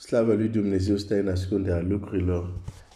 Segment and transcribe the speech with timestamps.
[0.00, 2.52] Slavă lui Dumnezeu stă în ascunderea lucrurilor,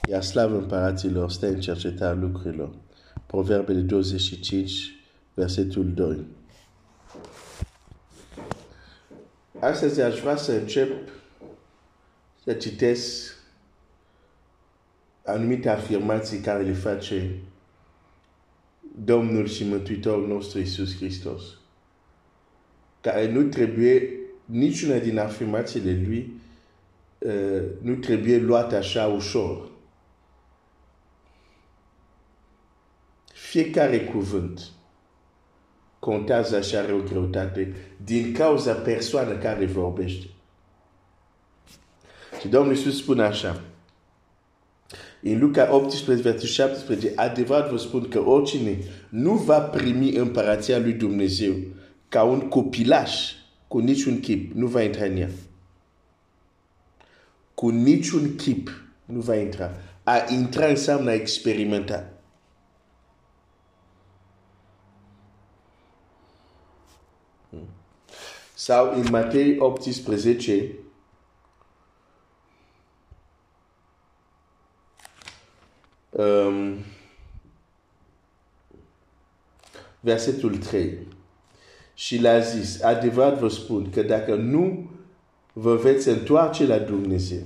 [0.08, 2.74] iar slavă împăraților stă în cercetarea lucrurilor.
[3.26, 4.94] Proverbele 25,
[5.34, 6.26] versetul 2.
[9.58, 11.08] Astăzi aș vrea să încep
[12.44, 13.34] să citesc
[15.24, 17.38] anumite afirmații care le face
[19.04, 21.42] Domnul și Mântuitorul nostru Iisus Hristos.
[23.00, 24.08] Care nu trebuie
[24.44, 26.42] niciuna din afirmațiile lui uh,
[27.80, 29.68] nu trebuie luate așa ușor.
[33.32, 34.60] Fiecare cuvânt
[35.98, 37.74] contează și are o greutate
[38.04, 40.26] din cauza persoană care vorbește.
[42.40, 43.60] Și Domnul Iisus spune așa,
[45.22, 48.78] în Luca 18, versetul 17, adevărat vă spun că oricine
[49.08, 51.54] nu va primi împărația lui Dumnezeu
[52.08, 53.32] ca un copilaș
[53.68, 55.28] cu niciun chip, nu va intra în ea.
[57.54, 58.70] Cu niciun chip
[59.04, 59.70] nu va intra.
[60.02, 62.08] A intra înseamnă a experimenta.
[68.54, 70.72] Sau în Matei 18,
[76.10, 76.76] um,
[80.00, 80.98] versetul 3.
[81.94, 84.90] Și l-a zis, adevărat vă spun că dacă nu
[85.56, 87.42] vă veți întoarce la Dumnezeu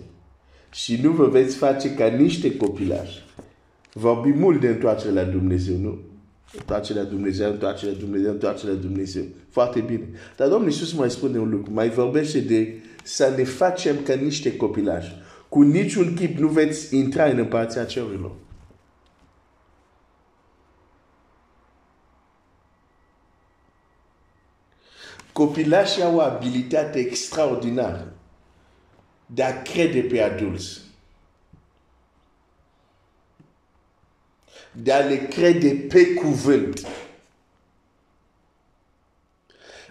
[0.70, 3.24] și nu vă veți face ca niște copilași,
[3.92, 5.98] vorbi mult de întoarcere la Dumnezeu, nu?
[6.56, 9.22] Întoarce la Dumnezeu, întoarce la Dumnezeu, întoarce la Dumnezeu.
[9.48, 10.08] Foarte bine.
[10.36, 14.56] Dar Domnul Iisus mai spune un lucru, mai vorbește de să ne facem ca niște
[14.56, 15.12] copilași.
[15.48, 18.32] Cu niciun chip nu veți intra în împărăția cerurilor.
[25.38, 28.12] Copilașii au o abilitate extraordinară
[29.26, 30.80] de a crede pe adulți.
[34.72, 36.86] De a le crede pe cuvânt.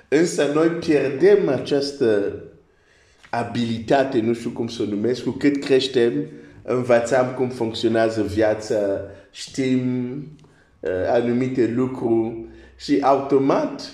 [0.07, 2.41] Însă noi pierdem această
[3.30, 6.28] abilitate, nu știu cum să o numesc, cu cât creștem,
[6.63, 10.18] învățăm cum funcționează viața, știm
[10.80, 12.46] uh, anumite lucruri
[12.78, 13.91] și automat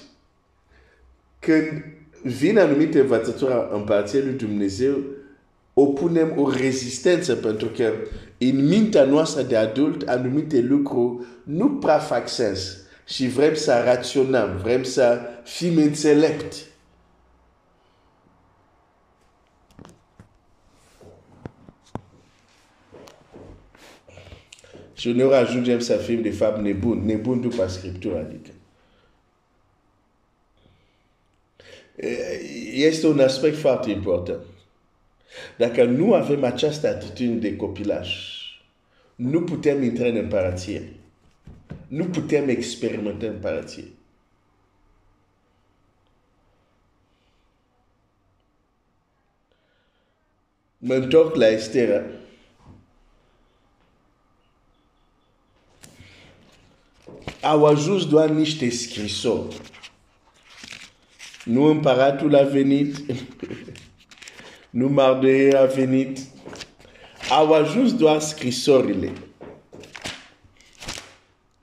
[1.43, 1.83] când
[2.21, 4.97] vine anumite învățătură împărăției lui Dumnezeu,
[5.73, 7.93] opunem o rezistență pentru că
[8.37, 14.59] în mintea noastră de adult anumite lucruri nu prea fac sens și vrem să raționăm,
[14.61, 16.57] vrem să fim înțelepti.
[24.93, 28.52] Și uneori ajungem să fim de fapt nebuni, nebuni după Scriptura, adică.
[32.73, 34.41] Este un aspect foarte important.
[35.57, 38.09] Dacă nu avem această atitudine de copilaj,
[39.15, 40.93] nu putem intra în împărăție.
[41.87, 43.83] Nu putem experimenta împărăție.
[50.77, 52.03] Mă întorc la Estera.
[57.41, 59.61] Au ajuns doar niște scrisori
[61.43, 62.95] nu împăratul a venit,
[64.69, 66.19] nu Mardei a venit.
[67.29, 69.11] Au ajuns doar scrisorile.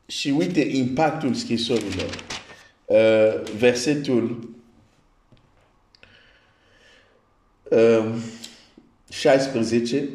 [0.06, 2.24] Și uite impactul scrisorilor.
[2.84, 4.50] Uh, versetul
[7.62, 8.14] uh,
[9.10, 10.08] 16,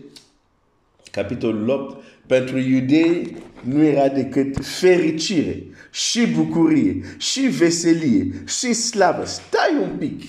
[1.12, 9.26] capitolul 8, pentru iudei nu era decât fericire și bucurie și veselie și slavă.
[9.26, 10.22] Stai un pic.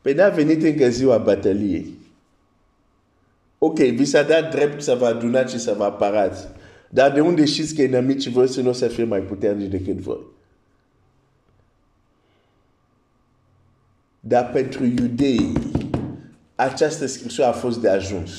[0.00, 1.96] Păi n-a venit încă ziua bătăliei.
[3.58, 6.48] Ok, vi s-a dat drept să vă adunați și să vă aparați.
[6.90, 10.20] Dar de unde știți că inamicii voi să nu să fie mai puternici decât voi?
[14.20, 15.52] Dar pentru iudei,
[16.60, 18.30] această scriptură a fost de ajuns.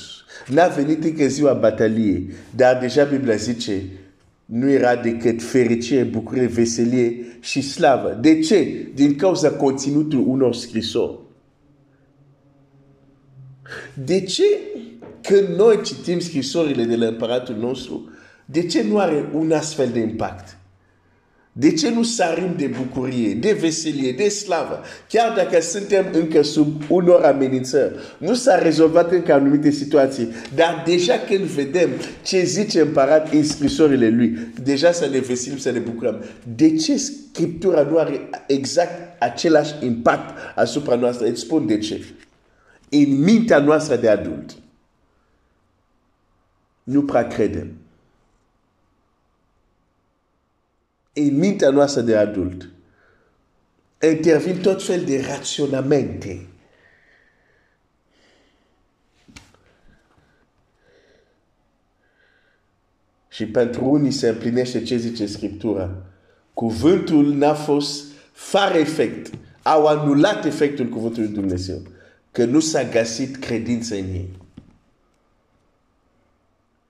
[0.47, 3.81] N-a venit încă ziua bătăliei, dar deja Biblia zice,
[4.45, 8.17] nu era decât fericire, bucurie, veselie și slavă.
[8.21, 8.87] De ce?
[8.93, 11.19] Din cauza conținutul unor scrisori.
[13.93, 14.43] De ce
[15.21, 18.09] când noi citim scrisorile de la împăratul nostru,
[18.45, 20.57] de ce nu are un astfel de impact?
[21.51, 24.81] De ce nu sarim de bucurie, de veselie, de slavă?
[25.09, 31.17] Chiar dacă suntem încă sub unor amenințări, nu s-a rezolvat încă anumite situații, dar deja
[31.17, 31.89] când vedem
[32.23, 36.23] ce zice împărat în scrisorile lui, deja să ne veselim, să ne bucurăm.
[36.55, 41.27] De ce Scriptura nu are exact același impact asupra noastră?
[41.27, 42.05] Îți spun de ce.
[42.89, 44.55] În mintea noastră de adult,
[46.83, 47.78] nu prea credem.
[51.13, 52.69] În mintea noastră de adult
[54.07, 56.47] intervin tot fel de raționamente.
[63.27, 65.95] Și pentru unii se împlinește ce zice Scriptura.
[66.53, 69.33] Cuvântul n-a fost fără efect.
[69.61, 71.81] Au anulat efectul cuvântului Dumnezeu.
[72.31, 74.29] Că nu s-a găsit credință în ei.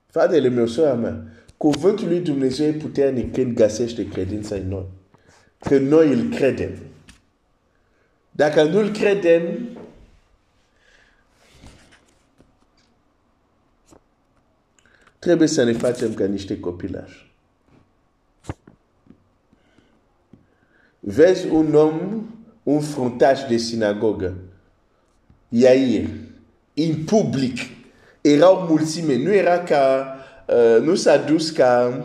[0.06, 1.24] Fratele meu, sora mea,
[1.60, 4.86] Cuvântul lui Dumnezeu e puternic când găsește credința în noi.
[5.58, 6.70] Că noi îl credem.
[8.30, 9.68] Dacă nu îl credem,
[15.18, 17.32] trebuie să ne facem ca niște copilași.
[21.00, 22.24] Vezi un om,
[22.62, 24.34] un fruntaș de sinagogă,
[25.48, 26.08] Iair,
[26.74, 27.58] în public,
[28.20, 30.19] era o mulțime, nu era ca Uh,
[30.82, 32.04] nu s-a dus ca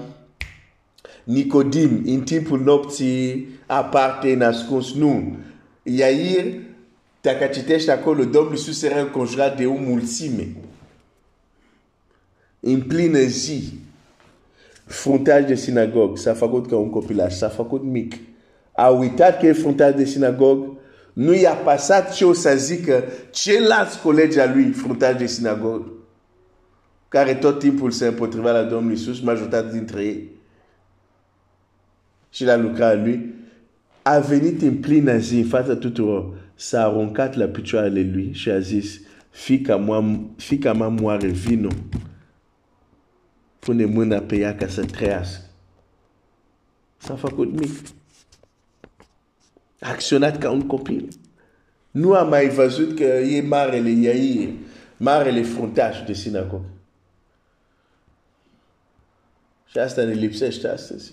[1.23, 4.93] Nicodim în timpul nopții aparte nascuns.
[4.93, 5.37] Nu.
[5.83, 6.53] Iair,
[7.21, 10.47] dacă citești acolo, Domnul Iisus era înconjurat de o mulțime.
[12.59, 13.79] În plină zi,
[14.85, 18.13] fruntaj de sinagog, s-a făcut ca un copilaj, s-a făcut mic.
[18.71, 20.77] A uitat că e fruntaj de sinagog,
[21.13, 25.94] nu i-a pasat ce o să zică ceilalți colegi a lui fruntaj de sinagog
[27.07, 30.29] care tot timpul se împotriva la Domnul Iisus, majoritatea dintre ei,
[32.29, 33.33] și la lucrarea lui,
[34.01, 38.59] a venit în plină zi, în fața tuturor, s-a aruncat la picioarele lui și a
[38.59, 38.99] zis,
[39.29, 41.69] fica, mea, fica mea moare, vino.
[43.59, 45.43] Pune mâna pe ea ca să trăiască.
[46.97, 47.69] S-a făcut mic.
[49.79, 51.07] A acționat ca un copil.
[51.91, 54.49] Nu a mai văzut că e marele Iair,
[54.97, 56.74] marele fruntaș de sinagogă.
[59.75, 61.11] Și asta ne lipsește astăzi.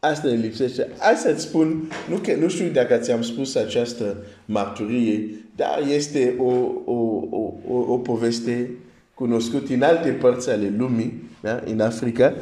[0.00, 0.88] Asta ne lipsește.
[0.98, 6.52] Hai să-ți spun, nu, că, nu știu dacă ți-am spus această marturie, dar este o,
[6.84, 8.70] o, o, o, o poveste
[9.14, 11.62] cunoscută în alte părți ale lumii, da?
[11.64, 12.34] în Africa,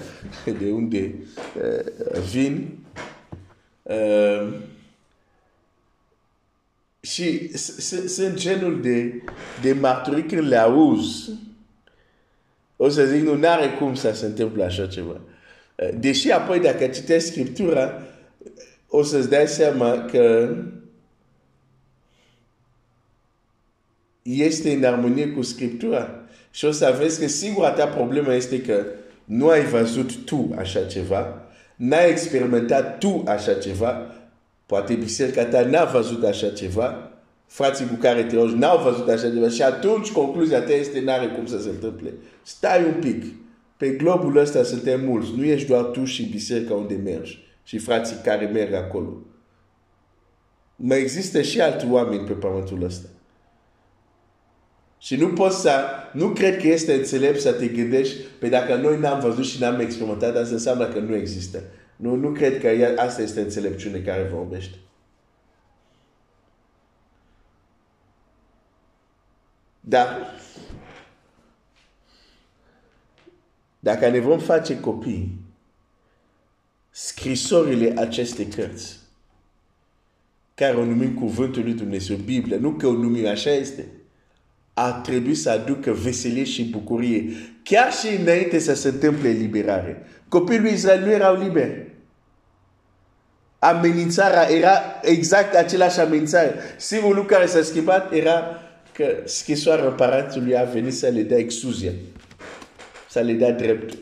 [0.60, 1.14] de unde
[1.56, 2.78] uh, vin.
[3.82, 4.54] Uh,
[7.00, 7.56] și
[8.06, 9.22] sunt genul de,
[9.62, 11.31] de marturii când le auzi,
[12.82, 15.21] o să zic, nu, n-are cum să se întâmple așa ceva.
[15.99, 18.03] Deși apoi dacă citești Scriptura,
[18.88, 20.55] o să-ți dai seama că
[24.23, 26.11] este în armonie cu Scriptura.
[26.50, 28.85] Și o să vezi că singura ta problemă este că
[29.25, 31.43] nu ai văzut tu așa ceva,
[31.77, 34.15] n-ai experimentat tu așa ceva,
[34.67, 37.09] poate biserica ta n-a văzut așa ceva,
[37.50, 41.26] frații cu care te rogi n-au văzut așa ceva și atunci concluzia ta este n-are
[41.26, 42.12] cum să se întâmple.
[42.43, 43.25] Stai un pic.
[43.76, 45.31] Pe globul ăsta suntem mulți.
[45.37, 49.17] Nu ești doar tu și biserica unde mergi și frații care merg acolo.
[50.76, 53.08] Mai există și alți oameni pe pământul ăsta.
[54.99, 55.73] Și nu poți să,
[56.12, 59.81] nu cred că este înțelept să te gândești, pe dacă noi n-am văzut și n-am
[59.81, 61.62] experimentat, asta înseamnă că nu există.
[61.96, 64.76] Nu, nu cred că asta este înțelepciune care vorbește.
[69.81, 70.34] Dar
[73.79, 75.39] dacă ne vom face copii,
[76.91, 78.99] scrisorile acestei cărți,
[80.55, 83.87] care o numim Cuvântul lui Dumnezeu, Biblia, nu că o numim așa este,
[84.75, 87.32] ar trebui să aducă veselie și bucurie,
[87.63, 90.06] chiar și înainte să se întâmple liberare.
[90.29, 91.89] Copiii lui Israel nu erau liberi.
[93.58, 96.55] Amenințarea era exact același amenințare.
[96.77, 98.60] Singurul lucru care s-a schimbat era
[99.00, 101.92] că scrisoarea împăratului a venit să le dea exuzia,
[103.08, 103.98] să le dea drept.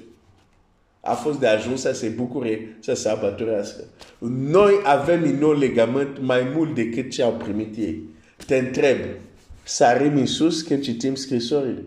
[1.01, 3.85] A fost de ajuns să se bucure, să se abăturească.
[4.29, 8.03] Noi avem în nou legament mai mult decât ce au primit ei.
[8.47, 8.99] Te întreb,
[9.65, 11.85] sărim în sus când citim scrisorile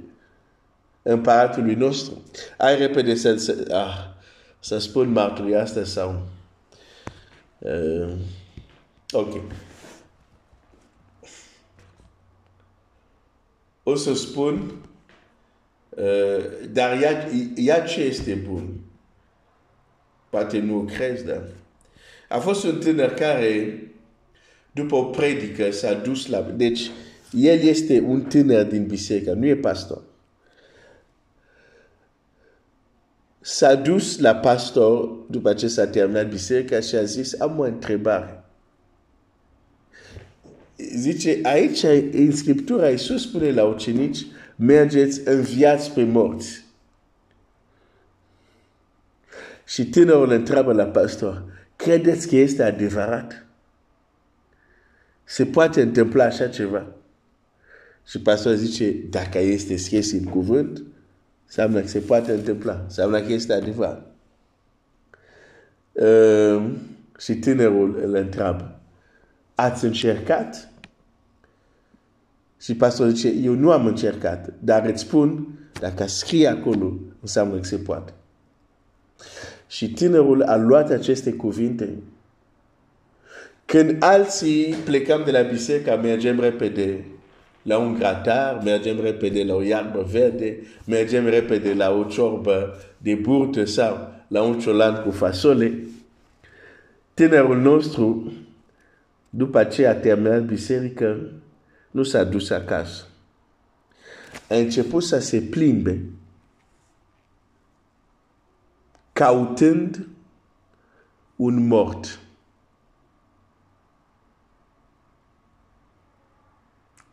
[1.02, 2.22] împăratului nostru.
[2.58, 4.10] Ai repede să, să, ah,
[4.60, 6.28] să spun marturia asta sau...
[7.60, 8.14] Uh,
[9.12, 9.42] ok.
[13.84, 14.72] O să spun,
[15.90, 18.80] uh, dar ia, ia ce este bun.
[20.30, 21.44] poate nu crezi, dar
[22.30, 23.80] a fost un tânăr care,
[24.72, 26.42] după o predică, s-a dus la...
[26.42, 26.92] Deci,
[27.32, 30.02] el este un tânăr din biserică, nu e pastor.
[33.40, 38.41] S-a dus la pastor după ce s-a terminat biserica și a zis, am o întrebare.
[40.96, 46.64] Zice, aici în Scriptura Iisus spune la ucenici, mergeți, înviați pe morți.
[49.66, 51.44] Și tânărul întreabă la pastor,
[51.76, 53.46] credeți că este adevărat?
[55.24, 56.86] Se poate întâmpla așa ceva?
[58.08, 60.84] Și pastorul zice, dacă este scris în cuvânt,
[61.46, 64.06] înseamnă că se poate întâmpla, înseamnă că este adevărat.
[65.92, 66.72] Uh,
[67.20, 68.80] și tânărul îl întreabă,
[69.56, 70.71] ați încercat?
[72.62, 75.48] Și pastorul zice, eu nu am încercat, dar îți spun,
[75.80, 78.14] dacă scrie acolo, înseamnă că se poate.
[79.68, 81.90] Și tânărul a luat aceste cuvinte.
[83.66, 87.06] Când alții plecam de la biserică, mergem repede
[87.62, 93.16] la un gratar, mergem repede la o iarbă verde, mergem repede la o ciorbă de
[93.16, 95.80] burtă sau la un ciolan cu fasole.
[97.14, 98.34] Tânărul nostru,
[99.30, 101.32] după ce a terminat biserică,
[101.92, 103.06] nu s-a dus acasă.
[104.50, 106.02] A început să se plimbe,
[109.14, 110.08] cautând
[111.36, 112.20] un mort.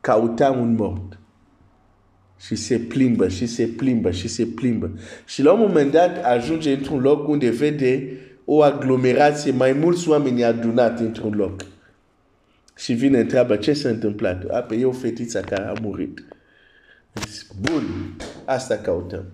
[0.00, 1.18] Cauta un mort.
[2.40, 4.90] Și se plimbă, și se plimbă, și se plimbă.
[5.26, 10.44] Și la un moment dat ajunge într-un loc unde vede o aglomerație, mai mulți oameni
[10.44, 11.61] adunat într-un loc.
[12.78, 14.44] Și vine întreabă ce s-a întâmplat.
[14.50, 16.25] A, pe e o fetiță care a murit.
[17.61, 19.25] Bun, asta căutăm.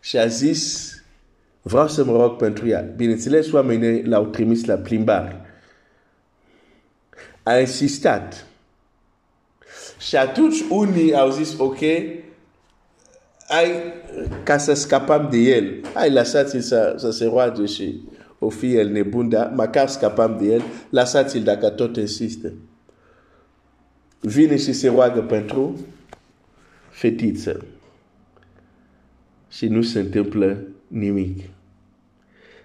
[0.00, 0.92] Și a zis,
[1.62, 2.80] vreau să mă rog pentru ea.
[2.80, 5.40] Bineînțeles, oamenii l-au trimis la plimbare.
[7.42, 8.46] A insistat.
[9.98, 11.80] Și atunci unii au zis, ok,
[13.48, 13.92] ai,
[14.42, 18.00] ca să scapăm de el, hai lăsați-l să, să se roage și
[18.38, 22.52] o fi el nebun, dar măcar scapăm de el, lăsați-l dacă tot insistă.
[24.20, 25.80] Vine și se roagă pentru
[26.90, 27.64] fetiță.
[29.48, 31.42] Și nu se întâmplă nimic.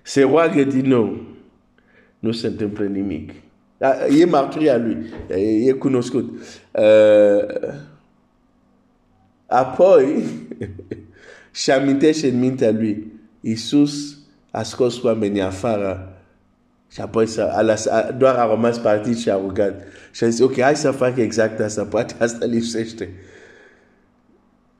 [0.01, 1.21] Se roagă din nou.
[2.19, 3.31] Nu se întâmplă nimic.
[4.19, 5.05] E marturia lui.
[5.65, 6.29] E cunoscut.
[6.71, 7.73] Uh,
[9.45, 10.23] apoi,
[11.61, 13.11] și amintește în mintea lui,
[13.41, 14.20] Iisus
[14.51, 16.15] a scos oamenii afară
[16.91, 19.83] și apoi să, a lăsat, doar a rămas partit și a rugat.
[20.11, 23.13] Și a zis, ok, hai să fac exact asta, poate asta lipsește.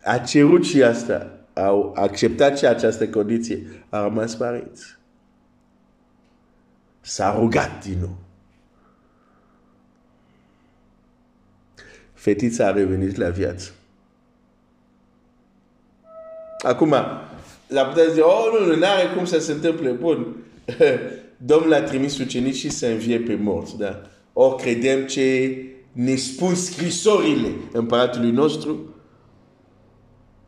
[0.04, 5.00] A cerut și asta, a acceptat și această condiție, a rămas parit.
[7.02, 8.16] S-a rugat din nou.
[12.14, 13.72] Fetița a revenit la viață.
[16.60, 16.96] Acum,
[17.72, 19.90] la putea zice, oh, nu, nu are cum să se întâmple.
[19.90, 20.36] Bun,
[21.38, 24.02] Domnul a trimis ucenicii să învie pe morți, da?
[24.34, 25.58] O credem ce
[25.92, 28.96] ne spun scrisorile împăratului nostru,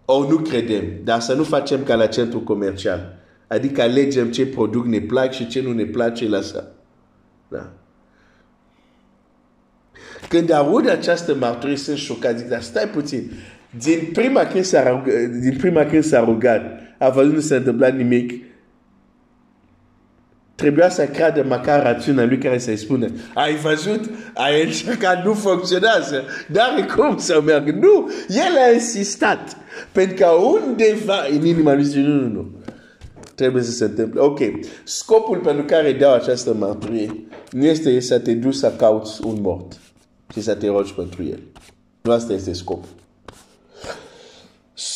[0.06, 3.18] o nu credem, dar să nu facem ca la centru comercial.
[3.48, 6.72] Adică alegem ce produc ne plac și ce nu ne place lăsa.
[7.48, 7.74] Da.
[10.30, 12.38] Când aud această mărturie, sunt șocat.
[12.38, 13.32] Zic, dar stai puțin.
[13.78, 16.62] Din prima când s-a rugat, din prima când s-a rugat,
[16.98, 18.44] a văzut nu s-a întâmplat nimic,
[20.56, 26.24] trebuia să creadă măcar rațiunea lui care să-i spune ai văzut, ai încercat, nu funcționează,
[26.52, 27.72] dar cum să meargă?
[27.72, 29.58] Nu, el a insistat.
[29.92, 32.52] Pentru că undeva în inima lui zice, nu, nu, nu.
[33.36, 34.20] Trebuie să se întâmple.
[34.20, 34.40] Ok,
[34.84, 39.80] scopul pentru care dau această mărturie nu este să te duci să cauți un mort
[40.34, 41.40] și să te rogi pentru el.
[42.02, 43.03] Nu asta este scopul.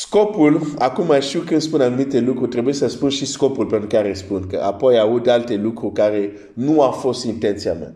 [0.07, 4.47] Scopul, acum știu când spun anumite lucruri, trebuie să spun și scopul pentru care spun,
[4.47, 7.93] că apoi aud alte lucruri care nu a fost intenția mea.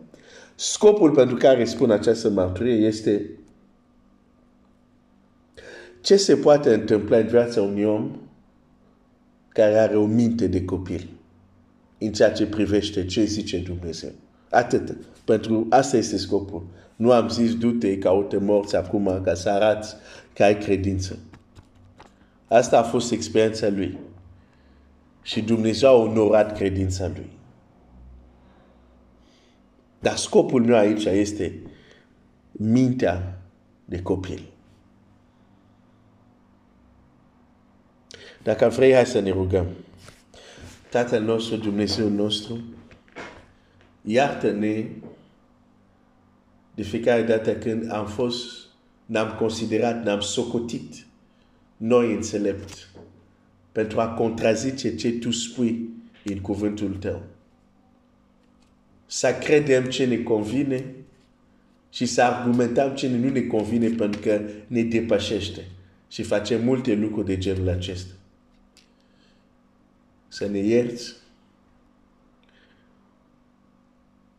[0.55, 3.29] Scopul pentru care spun această mărturie este
[6.01, 8.11] ce se poate întâmpla în viața unui om
[9.49, 11.09] care are o minte de copil
[11.99, 14.11] în ceea ce privește ce zice Dumnezeu.
[14.49, 14.97] Atât.
[15.25, 16.63] Pentru asta este scopul.
[16.95, 19.95] Nu am zis du-te, caute morți acum ca să arăți
[20.33, 21.19] că ai credință.
[22.51, 23.97] Asta a fost experiența lui.
[25.21, 27.29] Și Dumnezeu a onorat credința lui.
[29.99, 31.59] Dar scopul meu aici este
[32.51, 33.41] mintea
[33.85, 34.41] de copil.
[38.43, 39.67] Dacă vrei, hai să ne rugăm.
[40.89, 42.59] Tatăl nostru, Dumnezeu nostru,
[44.01, 44.85] iartă-ne
[46.75, 48.65] de fiecare dată când am fost,
[49.05, 51.09] ne-am considerat, ne-am socotit
[51.81, 52.89] noi înțelept
[53.71, 55.89] pentru a contrazice ce tu spui
[56.23, 57.23] în cuvântul tău.
[59.05, 60.85] Să credem ce ne convine
[61.89, 65.67] și să argumentăm ce nu ne convine pentru că ne depășește
[66.07, 68.13] și facem multe lucruri de genul acesta.
[70.27, 71.13] Să ne ierți.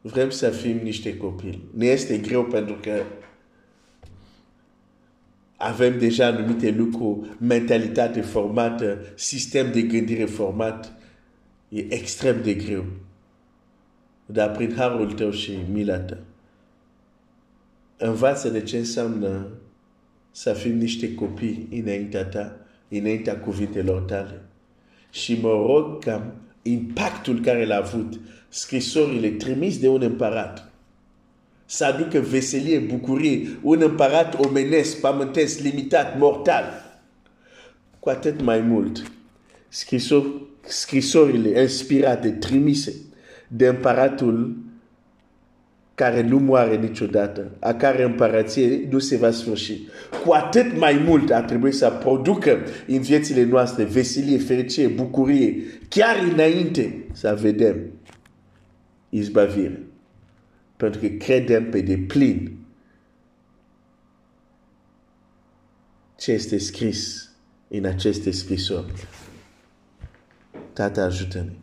[0.01, 1.65] Vrem să fim niște copii.
[1.75, 3.03] Ne este greu pentru că
[5.63, 10.93] avem deja anumite lucruri, mentalitate formată, sistem de gândire format.
[11.69, 12.85] E extrem de greu.
[14.27, 16.19] Dar prin harul tău și mila ta,
[17.97, 19.47] învață de ce înseamnă
[20.31, 22.57] să fim niște copii înaintea ta,
[22.89, 24.41] înaintea cuvintelor tale.
[25.11, 30.72] Și mă rog ca impactul care l-a avut scrisorile trimis de un împărat
[31.67, 36.65] să aducă veselie, bucurie, un împărat omenesc, pământesc, limitat, mortal.
[37.99, 39.13] Cu atât mai mult,
[39.69, 40.25] scrisor,
[40.67, 42.95] scrisorile inspirate, trimise
[43.49, 44.57] de împăratul
[45.95, 49.81] care nu moare niciodată, a care împărație nu se va sfârși.
[50.25, 56.17] Cu atât mai mult ar trebui să producă în viețile noastre veselie, fericire, bucurie, chiar
[56.33, 57.77] înainte să vedem
[59.09, 59.81] izbavire.
[60.83, 62.59] Pentru că credem pe deplin
[66.17, 67.31] ce este scris
[67.69, 69.07] în aceste scrisori.
[70.73, 71.62] Tată, ajută-ne.